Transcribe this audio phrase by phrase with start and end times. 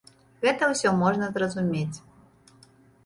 [0.45, 1.97] Гэта ўсё можна зразумець.